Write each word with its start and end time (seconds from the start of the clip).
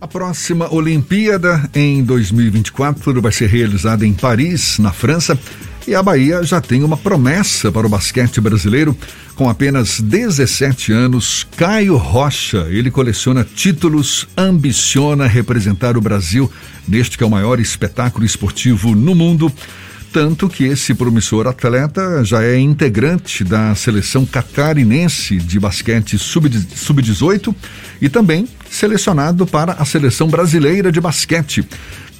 A 0.00 0.06
próxima 0.06 0.72
Olimpíada 0.72 1.68
em 1.74 2.04
2024 2.04 3.20
vai 3.20 3.32
ser 3.32 3.48
realizada 3.48 4.06
em 4.06 4.12
Paris, 4.12 4.78
na 4.78 4.92
França. 4.92 5.36
E 5.88 5.94
a 5.94 6.00
Bahia 6.00 6.40
já 6.44 6.60
tem 6.60 6.84
uma 6.84 6.96
promessa 6.96 7.72
para 7.72 7.84
o 7.84 7.90
basquete 7.90 8.40
brasileiro. 8.40 8.96
Com 9.34 9.48
apenas 9.48 10.00
17 10.00 10.92
anos, 10.92 11.44
Caio 11.56 11.96
Rocha. 11.96 12.68
Ele 12.70 12.92
coleciona 12.92 13.42
títulos, 13.42 14.28
ambiciona 14.36 15.26
representar 15.26 15.96
o 15.96 16.00
Brasil 16.00 16.48
neste 16.86 17.18
que 17.18 17.24
é 17.24 17.26
o 17.26 17.30
maior 17.30 17.58
espetáculo 17.58 18.24
esportivo 18.24 18.94
no 18.94 19.16
mundo. 19.16 19.52
Tanto 20.12 20.48
que 20.48 20.64
esse 20.64 20.94
promissor 20.94 21.48
atleta 21.48 22.24
já 22.24 22.42
é 22.42 22.56
integrante 22.56 23.42
da 23.42 23.74
seleção 23.74 24.24
catarinense 24.24 25.36
de 25.36 25.58
basquete 25.58 26.16
sub-18 26.16 27.54
e 28.00 28.08
também 28.08 28.48
selecionado 28.70 29.46
para 29.46 29.72
a 29.72 29.84
seleção 29.84 30.28
brasileira 30.28 30.90
de 30.92 31.00
basquete. 31.00 31.66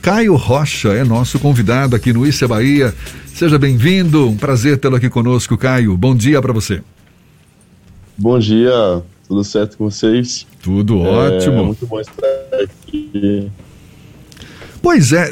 Caio 0.01 0.37
Rocha 0.37 0.89
é 0.91 1.05
nosso 1.05 1.39
convidado 1.39 1.97
aqui 1.97 2.13
no 2.13 2.27
Issa 2.27 2.47
Bahia. 2.47 2.95
Seja 3.35 3.59
bem-vindo, 3.59 4.29
um 4.29 4.37
prazer 4.37 4.79
tê-lo 4.79 4.97
aqui 4.97 5.09
conosco, 5.09 5.57
Caio. 5.57 5.97
Bom 5.97 6.15
dia 6.15 6.41
para 6.41 6.53
você. 6.53 6.83
Bom 8.17 8.39
dia, 8.39 9.03
tudo 9.27 9.45
certo 9.45 9.77
com 9.77 9.91
vocês? 9.91 10.47
Tudo 10.63 11.05
é, 11.07 11.09
ótimo. 11.09 11.67
Muito 11.67 11.87
bom 11.87 12.01
estar 12.01 12.27
aqui. 12.63 13.49
Pois 14.83 15.13
é, 15.13 15.31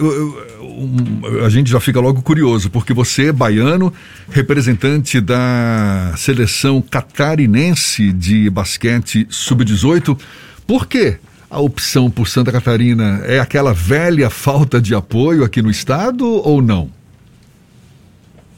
a 1.44 1.48
gente 1.48 1.70
já 1.70 1.80
fica 1.80 2.00
logo 2.00 2.20
curioso, 2.22 2.68
porque 2.70 2.92
você 2.92 3.28
é 3.28 3.32
baiano, 3.32 3.92
representante 4.30 5.20
da 5.20 6.12
seleção 6.16 6.82
catarinense 6.82 8.12
de 8.12 8.50
basquete 8.50 9.26
sub-18. 9.30 10.18
Por 10.66 10.86
quê? 10.86 11.18
A 11.48 11.60
opção 11.60 12.10
por 12.10 12.26
Santa 12.26 12.50
Catarina 12.50 13.22
é 13.24 13.38
aquela 13.38 13.72
velha 13.72 14.28
falta 14.28 14.80
de 14.80 14.94
apoio 14.94 15.44
aqui 15.44 15.62
no 15.62 15.70
estado 15.70 16.26
ou 16.26 16.60
não? 16.60 16.90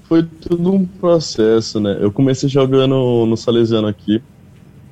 Foi 0.04 0.22
tudo 0.22 0.72
um 0.72 0.86
processo, 0.86 1.78
né? 1.78 1.98
Eu 2.00 2.10
comecei 2.10 2.48
jogando 2.48 3.26
no 3.26 3.36
Salesiano 3.36 3.86
aqui 3.86 4.22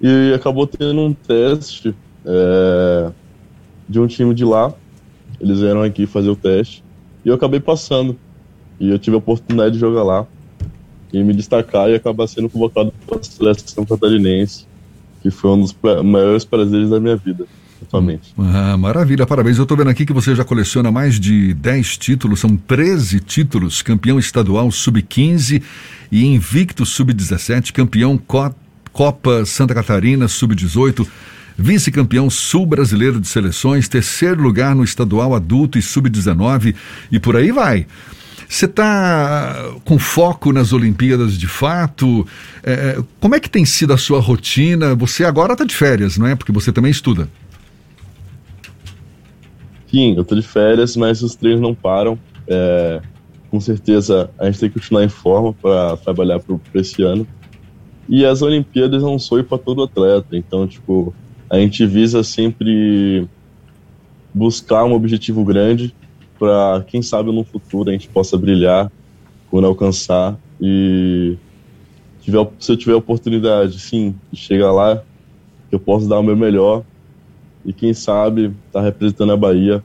e 0.01 0.35
acabou 0.35 0.67
tendo 0.67 1.01
um 1.01 1.15
teste 1.15 1.95
é, 2.23 3.11
de 3.89 3.99
um 3.99 4.07
time 4.07 4.35
de 4.35 4.45
lá. 4.45 4.75
Eles 5.41 5.61
vieram 5.61 5.83
aqui 5.83 6.07
fazer 6.07 6.29
o 6.29 6.37
teste 6.37 6.85
e 7.25 7.29
eu 7.31 7.35
acabei 7.35 7.61
passando. 7.61 8.15
E 8.79 8.91
eu 8.91 8.99
tive 8.99 9.17
a 9.17 9.19
oportunidade 9.19 9.73
de 9.73 9.81
jogar 9.81 10.03
lá 10.03 10.27
e 11.11 11.25
me 11.25 11.33
destacar 11.33 11.89
e 11.89 11.95
acabar 11.95 12.27
sendo 12.27 12.51
convocado 12.51 12.93
para 13.07 13.19
a 13.19 13.23
seleção 13.23 13.87
catarinense, 13.87 14.67
que 15.31 15.37
foi 15.37 15.51
um 15.51 15.61
dos 15.61 15.77
maiores 16.05 16.45
prazeres 16.45 16.91
da 16.91 17.01
minha 17.01 17.17
vida. 17.17 17.45
Atualmente. 17.83 18.33
Ah, 18.39 18.77
maravilha, 18.77 19.27
parabéns. 19.27 19.59
Eu 19.59 19.65
estou 19.65 19.77
vendo 19.77 19.91
aqui 19.91 20.07
que 20.07 20.13
você 20.13 20.35
já 20.35 20.45
coleciona 20.45 20.91
mais 20.91 21.21
de 21.21 21.53
10 21.55 21.99
títulos, 21.99 22.41
são 22.41 22.57
13 22.57 23.21
títulos, 23.21 23.83
campeão 23.83 24.19
estadual 24.19 24.71
sub-15 24.71 25.63
e 26.11 26.25
invicto 26.25 26.87
sub-17, 26.87 27.73
campeão 27.73 28.19
Copa 28.93 29.45
Santa 29.45 29.75
Catarina 29.75 30.27
sub-18, 30.27 31.07
vice-campeão 31.59 32.31
sul-brasileiro 32.31 33.21
de 33.21 33.29
seleções, 33.29 33.89
terceiro 33.89 34.43
lugar 34.43 34.75
no 34.75 34.83
estadual 34.83 35.35
adulto 35.35 35.79
e 35.79 35.83
sub-19 35.83 36.75
e 37.13 37.21
por 37.21 37.37
aí 37.37 37.53
vai. 37.53 37.87
Você 38.49 38.67
está 38.67 39.75
com 39.85 39.99
foco 39.99 40.53
nas 40.53 40.73
Olimpíadas 40.73 41.37
de 41.37 41.49
fato? 41.49 42.27
É, 42.63 42.73
é, 42.73 43.05
como 43.21 43.35
é 43.35 43.41
que 43.41 43.51
tem 43.51 43.65
sido 43.65 43.93
a 43.93 43.99
sua 43.99 44.21
rotina? 44.21 44.95
Você 44.95 45.25
agora 45.25 45.55
está 45.55 45.65
de 45.65 45.75
férias, 45.75 46.17
não 46.17 46.27
é? 46.27 46.35
Porque 46.35 46.53
você 46.53 46.73
também 46.73 46.91
estuda. 46.91 47.29
Sim, 49.91 50.15
eu 50.15 50.23
estou 50.23 50.39
de 50.39 50.47
férias, 50.47 50.97
mas 50.97 51.23
os 51.23 51.35
treinos 51.35 51.61
não 51.61 51.75
param. 51.75 52.19
É, 52.47 53.01
com 53.51 53.61
certeza 53.61 54.31
a 54.39 54.47
gente 54.47 54.61
tem 54.61 54.69
que 54.69 54.79
continuar 54.79 55.05
em 55.05 55.09
forma 55.09 55.53
para 55.53 55.97
trabalhar 55.97 56.39
para 56.39 56.81
esse 56.81 57.03
ano. 57.03 57.27
E 58.09 58.25
as 58.25 58.43
Olimpíadas 58.43 59.03
é 59.03 59.07
um 59.07 59.19
sonho 59.19 59.45
para 59.45 59.59
todo 59.59 59.83
atleta. 59.83 60.37
Então, 60.37 60.67
tipo, 60.67 61.13
a 61.51 61.59
gente 61.59 61.85
visa 61.85 62.23
sempre 62.23 63.27
buscar 64.33 64.85
um 64.85 64.93
objetivo 64.93 65.45
grande 65.45 65.95
para 66.39 66.85
quem 66.87 67.03
sabe 67.03 67.33
no 67.33 67.45
futuro 67.45 67.91
a 67.91 67.93
gente 67.93 68.09
possa 68.09 68.37
brilhar 68.37 68.91
quando 69.51 69.67
alcançar 69.67 70.39
e 70.61 71.37
tiver, 72.21 72.47
se 72.59 72.73
eu 72.73 72.77
tiver 72.77 72.95
oportunidade, 72.95 73.79
sim, 73.79 74.15
de 74.33 74.39
chegar 74.39 74.73
lá, 74.73 75.03
eu 75.71 75.79
posso 75.79 76.09
dar 76.09 76.19
o 76.19 76.23
meu 76.23 76.37
melhor 76.37 76.83
e 77.65 77.73
quem 77.73 77.93
sabe 77.93 78.47
estar 78.67 78.81
tá 78.81 78.81
representando 78.81 79.33
a 79.33 79.37
Bahia 79.37 79.83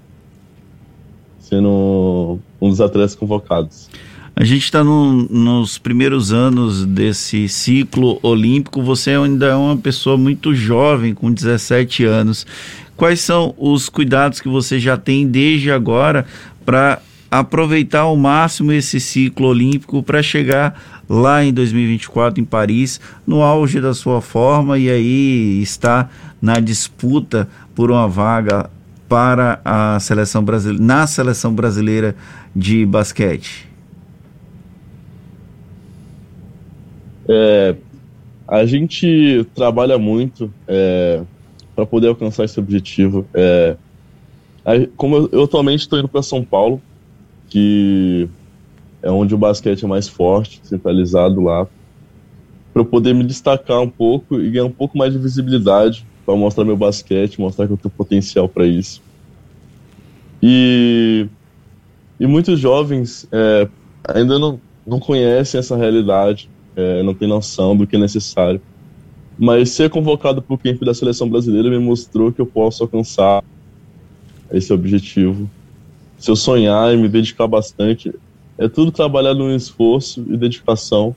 sendo 1.40 2.40
um 2.62 2.70
dos 2.70 2.80
atletas 2.80 3.16
convocados. 3.16 3.90
A 4.34 4.44
gente 4.46 4.64
está 4.64 4.84
no, 4.84 5.28
nos 5.30 5.78
primeiros 5.78 6.32
anos 6.32 6.86
desse 6.86 7.50
ciclo 7.50 8.18
olímpico. 8.24 8.82
Você 8.82 9.12
ainda 9.12 9.48
é 9.48 9.56
uma 9.56 9.76
pessoa 9.76 10.18
muito 10.18 10.56
jovem, 10.56 11.14
com 11.14 11.32
17 11.32 12.06
anos. 12.06 12.48
Quais 13.02 13.20
são 13.20 13.56
os 13.58 13.90
cuidados 13.90 14.40
que 14.40 14.48
você 14.48 14.80
já 14.80 14.96
tem 14.96 15.28
desde 15.28 15.72
agora 15.72 16.24
para 16.64 17.02
aproveitar 17.32 18.02
ao 18.02 18.16
máximo 18.16 18.72
esse 18.72 19.00
ciclo 19.00 19.48
olímpico 19.48 20.04
para 20.04 20.22
chegar 20.22 20.80
lá 21.10 21.44
em 21.44 21.52
2024 21.52 22.40
em 22.40 22.46
Paris, 22.46 23.02
no 23.26 23.42
auge 23.42 23.82
da 23.82 23.96
sua 23.96 24.22
forma 24.22 24.78
e 24.78 24.88
aí 24.88 25.60
está 25.64 26.12
na 26.40 26.60
disputa 26.60 27.50
por 27.74 27.90
uma 27.90 28.08
vaga 28.08 28.70
para 29.10 29.60
a 29.66 30.00
seleção 30.00 30.44
brasileira, 30.44 30.84
na 30.84 31.08
seleção 31.08 31.56
brasileira 31.56 32.16
de 32.56 32.86
basquete? 32.86 33.68
É, 37.28 37.76
a 38.48 38.64
gente 38.64 39.44
trabalha 39.56 39.98
muito 39.98 40.54
é, 40.68 41.24
para 41.82 41.86
poder 41.88 42.08
alcançar 42.10 42.46
esse 42.46 42.60
objetivo. 42.60 43.26
É, 43.34 43.76
como 44.96 45.16
eu, 45.16 45.30
eu 45.32 45.44
atualmente 45.44 45.82
estou 45.82 45.98
indo 45.98 46.08
para 46.08 46.22
São 46.22 46.44
Paulo, 46.44 46.80
que 47.50 48.30
é 49.02 49.10
onde 49.10 49.34
o 49.34 49.38
basquete 49.38 49.84
é 49.84 49.88
mais 49.88 50.08
forte, 50.08 50.62
centralizado 50.64 51.42
lá, 51.42 51.68
para 52.72 52.86
poder 52.86 53.16
me 53.16 53.24
destacar 53.24 53.82
um 53.82 53.90
pouco 53.90 54.40
e 54.40 54.52
ganhar 54.52 54.66
um 54.66 54.72
pouco 54.72 54.96
mais 54.96 55.12
de 55.12 55.18
visibilidade 55.18 56.06
para 56.24 56.36
mostrar 56.36 56.64
meu 56.64 56.78
basquete, 56.78 57.42
mostrar 57.42 57.66
que 57.66 57.74
eu 57.74 57.78
tenho 57.78 57.92
potencial 57.92 58.48
para 58.48 58.68
isso. 58.68 59.02
E, 60.42 61.28
e 62.20 62.28
muitos 62.28 62.60
jovens 62.60 63.28
é, 63.32 63.68
ainda 64.08 64.38
não, 64.38 64.62
não 64.86 65.00
conhecem 65.00 65.60
essa 65.60 65.76
realidade 65.76 66.48
é, 66.76 67.04
não 67.04 67.14
tem 67.14 67.28
noção 67.28 67.76
do 67.76 67.86
que 67.86 67.96
é 67.96 68.00
necessário. 68.00 68.62
Mas 69.38 69.72
ser 69.72 69.90
convocado 69.90 70.42
para 70.42 70.54
o 70.54 70.58
camp 70.58 70.82
da 70.82 70.94
seleção 70.94 71.30
brasileira 71.30 71.70
me 71.70 71.80
mostrou 71.80 72.32
que 72.32 72.42
eu 72.42 72.46
posso 72.46 72.84
alcançar 72.84 73.44
esse 74.52 74.72
objetivo. 74.72 75.50
Se 76.18 76.30
eu 76.30 76.36
sonhar 76.36 76.94
e 76.94 76.98
me 76.98 77.10
dedicar 77.10 77.48
bastante, 77.48 78.14
é 78.58 78.68
tudo 78.68 78.92
trabalhar 78.92 79.34
no 79.34 79.54
esforço 79.56 80.24
e 80.30 80.38
dedicação. 80.38 81.16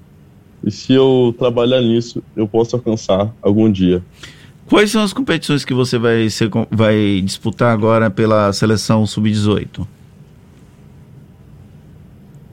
E 0.65 0.71
se 0.71 0.95
eu 0.95 1.35
trabalhar 1.39 1.83
nisso, 1.83 2.23
eu 2.35 2.49
posso 2.49 2.75
alcançar 2.77 3.35
algum 3.43 3.71
dia. 3.71 4.03
Quais 4.67 4.91
são 4.91 5.03
as 5.03 5.13
competições 5.13 5.65
que 5.65 5.75
você 5.75 5.99
vai, 5.99 6.31
ser, 6.31 6.49
vai 6.71 7.21
disputar 7.23 7.71
agora 7.71 8.11
pela 8.11 8.51
seleção 8.53 9.07
sub-18? 9.07 9.87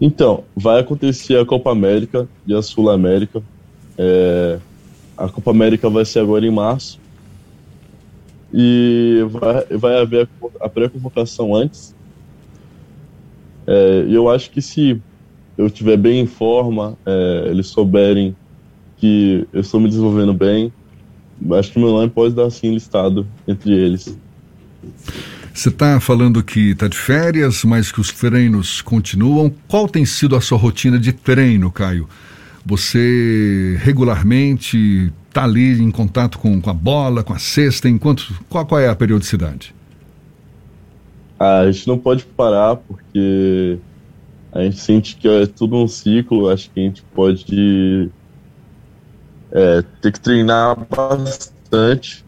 Então, 0.01 0.43
vai 0.55 0.81
acontecer 0.81 1.37
a 1.37 1.45
Copa 1.45 1.71
América 1.71 2.27
e 2.45 2.53
a 2.53 2.61
Sul 2.61 2.89
América. 2.89 3.41
É, 3.97 4.59
a 5.25 5.29
Copa 5.29 5.51
América 5.51 5.89
vai 5.89 6.05
ser 6.05 6.19
agora 6.19 6.45
em 6.45 6.51
março. 6.51 6.99
E 8.53 9.25
vai, 9.29 9.77
vai 9.77 9.99
haver 9.99 10.27
a, 10.59 10.65
a 10.65 10.69
pré-convocação 10.69 11.55
antes. 11.55 11.95
É, 13.65 14.05
eu 14.09 14.29
acho 14.29 14.49
que 14.49 14.61
se 14.61 15.01
eu 15.57 15.67
estiver 15.67 15.97
bem 15.97 16.21
em 16.21 16.27
forma, 16.27 16.97
é, 17.05 17.47
eles 17.49 17.67
souberem 17.67 18.35
que 18.97 19.47
eu 19.53 19.61
estou 19.61 19.79
me 19.79 19.87
desenvolvendo 19.87 20.33
bem, 20.33 20.71
acho 21.53 21.71
que 21.71 21.79
meu 21.79 21.89
nome 21.89 22.09
pode 22.09 22.35
dar 22.35 22.45
assim 22.45 22.71
listado 22.73 23.25
entre 23.47 23.73
eles. 23.73 24.17
Você 25.53 25.69
está 25.69 25.99
falando 25.99 26.43
que 26.43 26.71
está 26.71 26.87
de 26.87 26.97
férias, 26.97 27.63
mas 27.63 27.91
que 27.91 27.99
os 27.99 28.11
treinos 28.11 28.81
continuam. 28.81 29.53
Qual 29.67 29.87
tem 29.87 30.05
sido 30.05 30.35
a 30.35 30.41
sua 30.41 30.57
rotina 30.57 30.97
de 30.97 31.11
treino, 31.11 31.71
Caio? 31.71 32.07
Você 32.65 33.77
regularmente 33.81 35.11
está 35.27 35.43
ali 35.43 35.81
em 35.81 35.89
contato 35.89 36.37
com, 36.37 36.61
com, 36.61 36.69
a 36.69 36.73
bola, 36.73 37.23
com 37.23 37.33
a 37.33 37.39
cesta? 37.39 37.89
Enquanto, 37.89 38.33
qual, 38.49 38.65
qual 38.65 38.79
é 38.79 38.87
a 38.87 38.95
periodicidade? 38.95 39.73
Ah, 41.39 41.61
a 41.61 41.71
gente 41.71 41.87
não 41.87 41.97
pode 41.97 42.23
parar 42.23 42.75
porque 42.75 43.79
a 44.51 44.61
gente 44.61 44.79
sente 44.79 45.15
que 45.15 45.27
é 45.27 45.47
tudo 45.47 45.75
um 45.75 45.87
ciclo. 45.87 46.49
Acho 46.49 46.69
que 46.69 46.79
a 46.79 46.83
gente 46.83 47.01
pode 47.13 48.09
é, 49.51 49.83
ter 50.01 50.11
que 50.11 50.19
treinar 50.19 50.77
bastante 50.87 52.23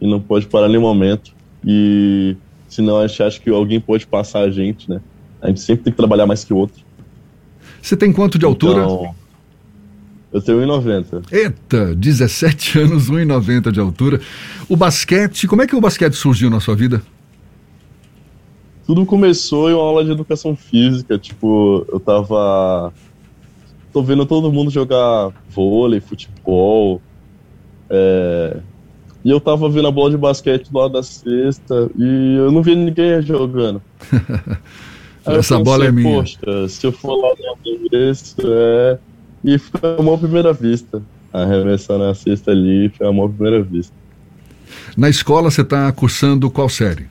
e 0.00 0.10
não 0.10 0.20
pode 0.20 0.46
parar 0.46 0.66
em 0.66 0.70
nenhum 0.70 0.82
momento 0.82 1.32
E 1.64 2.36
senão 2.68 2.98
a 2.98 3.06
gente 3.06 3.22
acha 3.22 3.40
que 3.40 3.50
alguém 3.50 3.78
pode 3.78 4.06
passar 4.06 4.40
a 4.40 4.50
gente, 4.50 4.88
né? 4.88 5.00
A 5.40 5.48
gente 5.48 5.60
sempre 5.60 5.84
tem 5.84 5.92
que 5.92 5.96
trabalhar 5.96 6.26
mais 6.26 6.42
que 6.42 6.52
o 6.52 6.56
outro. 6.56 6.82
Você 7.80 7.96
tem 7.96 8.12
quanto 8.12 8.38
de 8.38 8.44
altura? 8.44 8.82
Então, 8.82 9.14
eu 10.32 10.40
tenho 10.40 10.58
1,90. 10.60 11.24
Eita, 11.32 11.94
17 11.94 12.78
anos, 12.80 13.10
1,90 13.10 13.72
de 13.72 13.80
altura. 13.80 14.20
O 14.68 14.76
basquete, 14.76 15.48
como 15.48 15.62
é 15.62 15.66
que 15.66 15.74
o 15.74 15.80
basquete 15.80 16.14
surgiu 16.14 16.48
na 16.48 16.60
sua 16.60 16.76
vida? 16.76 17.02
Tudo 18.86 19.04
começou 19.04 19.70
em 19.70 19.74
uma 19.74 19.82
aula 19.82 20.04
de 20.04 20.12
educação 20.12 20.54
física. 20.54 21.18
Tipo, 21.18 21.84
eu 21.92 21.98
tava. 21.98 22.92
Tô 23.92 24.02
vendo 24.02 24.24
todo 24.24 24.52
mundo 24.52 24.70
jogar 24.70 25.32
vôlei, 25.48 26.00
futebol. 26.00 27.02
É... 27.88 28.58
E 29.24 29.30
eu 29.30 29.40
tava 29.40 29.68
vendo 29.68 29.88
a 29.88 29.90
bola 29.90 30.10
de 30.10 30.16
basquete 30.16 30.70
do 30.70 30.78
lado 30.78 30.92
da 30.92 31.02
cesta 31.02 31.90
e 31.98 32.36
eu 32.36 32.50
não 32.50 32.62
vi 32.62 32.74
ninguém 32.74 33.20
jogando. 33.20 33.82
Essa 35.26 35.56
pensei, 35.56 35.62
bola 35.62 35.84
é 35.84 35.92
minha. 35.92 36.16
Poxa, 36.16 36.68
se 36.68 36.86
eu 36.86 36.92
for 36.92 37.16
lá 37.16 37.34
no 37.36 38.10
isso, 38.10 38.36
é 38.42 38.98
e 39.44 39.58
foi 39.58 39.96
uma 39.98 40.16
primeira 40.18 40.52
vista. 40.52 41.02
A 41.32 42.14
cesta 42.14 42.50
ali, 42.50 42.88
foi 42.88 43.06
uma 43.06 43.28
primeira 43.28 43.62
vista. 43.62 43.94
Na 44.96 45.08
escola 45.08 45.50
você 45.50 45.62
está 45.62 45.90
cursando 45.92 46.50
qual 46.50 46.68
série? 46.68 47.08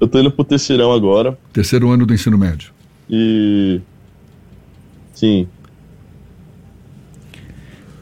Eu 0.00 0.06
estou 0.06 0.20
indo 0.20 0.30
pro 0.30 0.44
terceirão 0.44 0.92
agora. 0.92 1.36
Terceiro 1.52 1.90
ano 1.90 2.06
do 2.06 2.14
ensino 2.14 2.38
médio. 2.38 2.72
E. 3.08 3.80
Sim. 5.12 5.46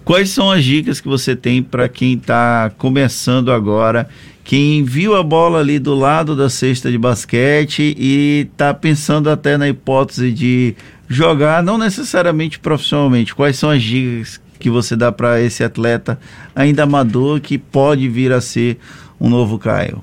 Quais 0.09 0.31
são 0.31 0.51
as 0.51 0.65
dicas 0.65 1.03
que 1.03 1.07
você 1.07 1.37
tem 1.37 1.63
para 1.63 1.87
quem 1.87 2.15
está 2.15 2.73
começando 2.79 3.53
agora 3.53 4.09
quem 4.43 4.83
viu 4.83 5.15
a 5.15 5.23
bola 5.23 5.59
ali 5.61 5.79
do 5.79 5.95
lado 5.95 6.35
da 6.35 6.49
cesta 6.49 6.91
de 6.91 6.97
basquete 6.97 7.95
e 7.99 8.49
está 8.51 8.73
pensando 8.73 9.29
até 9.29 9.59
na 9.59 9.69
hipótese 9.69 10.33
de 10.33 10.75
jogar, 11.07 11.63
não 11.63 11.77
necessariamente 11.77 12.59
profissionalmente. 12.59 13.35
Quais 13.35 13.59
são 13.59 13.69
as 13.69 13.83
dicas 13.83 14.41
que 14.59 14.71
você 14.71 14.97
dá 14.97 15.13
para 15.13 15.43
esse 15.43 15.63
atleta 15.63 16.19
ainda 16.57 16.85
amador 16.85 17.39
que 17.39 17.59
pode 17.59 18.09
vir 18.09 18.33
a 18.33 18.41
ser 18.41 18.79
um 19.21 19.29
novo 19.29 19.59
Caio? 19.59 20.01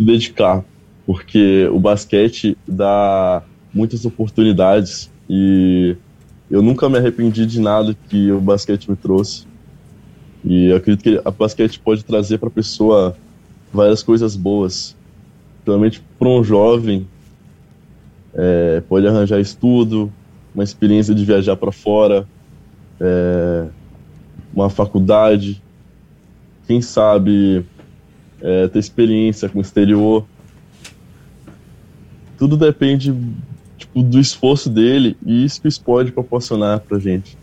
Dedicar, 0.00 0.64
porque 1.06 1.68
o 1.70 1.78
basquete 1.78 2.58
dá 2.66 3.40
muitas 3.72 4.04
oportunidades 4.04 5.08
e 5.30 5.96
eu 6.50 6.62
nunca 6.62 6.88
me 6.88 6.98
arrependi 6.98 7.46
de 7.46 7.60
nada 7.60 7.96
que 8.08 8.30
o 8.30 8.40
basquete 8.40 8.90
me 8.90 8.96
trouxe. 8.96 9.46
E 10.44 10.66
eu 10.66 10.76
acredito 10.76 11.02
que 11.02 11.20
a 11.24 11.30
basquete 11.30 11.80
pode 11.80 12.04
trazer 12.04 12.38
para 12.38 12.48
a 12.48 12.52
pessoa 12.52 13.16
várias 13.72 14.02
coisas 14.02 14.36
boas. 14.36 14.94
Principalmente 15.56 16.02
para 16.18 16.28
um 16.28 16.44
jovem, 16.44 17.06
é, 18.34 18.82
pode 18.88 19.06
arranjar 19.06 19.40
estudo, 19.40 20.12
uma 20.54 20.62
experiência 20.62 21.14
de 21.14 21.24
viajar 21.24 21.56
para 21.56 21.72
fora, 21.72 22.28
é, 23.00 23.66
uma 24.52 24.68
faculdade, 24.68 25.62
quem 26.66 26.80
sabe 26.80 27.64
é, 28.40 28.68
ter 28.68 28.78
experiência 28.78 29.48
com 29.48 29.58
o 29.58 29.62
exterior. 29.62 30.26
Tudo 32.36 32.56
depende 32.56 33.14
do 34.02 34.18
esforço 34.18 34.68
dele 34.68 35.16
e 35.24 35.44
isso 35.44 35.62
que 35.62 35.68
isso 35.68 35.80
pode 35.80 36.10
proporcionar 36.12 36.80
para 36.80 36.98
gente. 36.98 37.36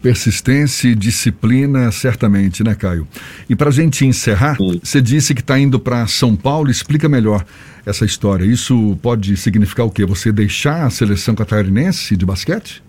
Persistência 0.00 0.88
e 0.88 0.94
disciplina, 0.94 1.90
certamente, 1.90 2.62
né, 2.62 2.74
Caio? 2.74 3.06
E 3.48 3.56
para 3.56 3.68
a 3.68 3.72
gente 3.72 4.06
encerrar, 4.06 4.56
você 4.80 5.02
disse 5.02 5.34
que 5.34 5.40
está 5.40 5.58
indo 5.58 5.80
para 5.80 6.06
São 6.06 6.36
Paulo. 6.36 6.70
Explica 6.70 7.08
melhor 7.08 7.44
essa 7.84 8.04
história. 8.04 8.44
Isso 8.44 8.96
pode 9.02 9.36
significar 9.36 9.86
o 9.86 9.90
quê? 9.90 10.06
Você 10.06 10.30
deixar 10.30 10.86
a 10.86 10.90
seleção 10.90 11.34
catarinense 11.34 12.16
de 12.16 12.24
basquete? 12.24 12.82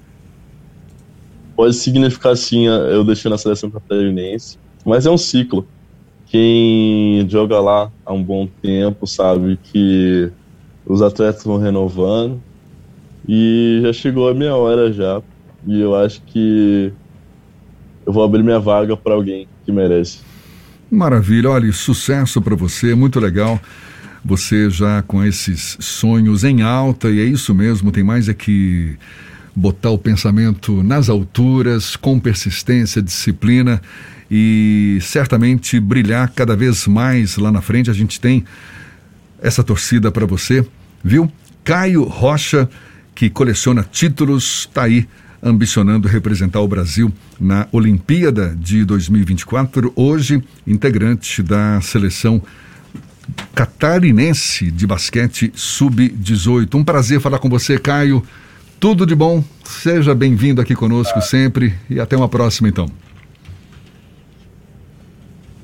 Pode 1.55 1.75
significar 1.75 2.37
sim, 2.37 2.67
eu 2.67 3.03
deixei 3.03 3.29
na 3.29 3.37
seleção 3.37 3.71
catarinense, 3.71 4.57
mas 4.85 5.05
é 5.05 5.11
um 5.11 5.17
ciclo. 5.17 5.67
Quem 6.27 7.27
joga 7.27 7.59
lá 7.59 7.91
há 8.05 8.13
um 8.13 8.23
bom 8.23 8.47
tempo 8.61 9.07
sabe 9.07 9.57
que 9.63 10.31
os 10.85 11.01
atletas 11.01 11.43
vão 11.43 11.57
renovando 11.57 12.39
e 13.31 13.79
já 13.83 13.93
chegou 13.93 14.27
a 14.27 14.33
minha 14.33 14.55
hora 14.55 14.91
já 14.91 15.21
e 15.67 15.79
eu 15.79 15.95
acho 15.95 16.19
que 16.23 16.91
eu 18.03 18.11
vou 18.11 18.23
abrir 18.23 18.41
minha 18.41 18.59
vaga 18.59 18.97
para 18.97 19.13
alguém 19.13 19.47
que 19.63 19.71
merece. 19.71 20.21
Maravilha, 20.89 21.51
olha, 21.51 21.71
sucesso 21.71 22.41
para 22.41 22.55
você, 22.55 22.95
muito 22.95 23.19
legal. 23.19 23.61
Você 24.25 24.67
já 24.71 25.03
com 25.03 25.23
esses 25.23 25.77
sonhos 25.79 26.43
em 26.43 26.63
alta, 26.63 27.11
e 27.11 27.19
é 27.19 27.23
isso 27.23 27.53
mesmo, 27.53 27.91
tem 27.91 28.03
mais 28.03 28.27
é 28.27 28.33
que 28.33 28.97
botar 29.55 29.91
o 29.91 29.97
pensamento 29.99 30.81
nas 30.81 31.07
alturas, 31.07 31.95
com 31.95 32.19
persistência, 32.19 32.99
disciplina 32.99 33.79
e 34.31 34.97
certamente 35.01 35.79
brilhar 35.79 36.31
cada 36.33 36.55
vez 36.55 36.87
mais 36.87 37.37
lá 37.37 37.51
na 37.51 37.61
frente. 37.61 37.91
A 37.91 37.93
gente 37.93 38.19
tem 38.19 38.43
essa 39.39 39.63
torcida 39.63 40.11
para 40.11 40.25
você, 40.25 40.65
viu? 41.03 41.31
Caio 41.63 42.03
Rocha, 42.05 42.67
que 43.19 43.29
coleciona 43.29 43.83
títulos, 43.83 44.65
tá 44.73 44.83
aí 44.83 45.05
ambicionando 45.43 46.07
representar 46.07 46.61
o 46.61 46.67
Brasil 46.69 47.11
na 47.37 47.67
Olimpíada 47.69 48.55
de 48.57 48.85
2024. 48.85 49.91
Hoje, 49.93 50.41
integrante 50.65 51.43
da 51.43 51.81
seleção 51.81 52.41
catarinense 53.53 54.71
de 54.71 54.87
basquete 54.87 55.51
sub-18. 55.53 56.73
Um 56.75 56.83
prazer 56.83 57.19
falar 57.19 57.39
com 57.39 57.49
você, 57.49 57.77
Caio. 57.77 58.23
Tudo 58.79 59.05
de 59.05 59.15
bom. 59.15 59.43
Seja 59.65 60.15
bem-vindo 60.15 60.61
aqui 60.61 60.73
conosco 60.73 61.21
sempre 61.21 61.73
e 61.89 61.99
até 61.99 62.15
uma 62.15 62.29
próxima, 62.29 62.69
então. 62.69 62.89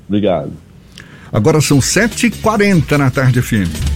Obrigado. 0.06 0.52
Agora 1.32 1.62
são 1.62 1.78
7h40 1.78 2.98
na 2.98 3.10
tarde, 3.10 3.40
FM. 3.40 3.95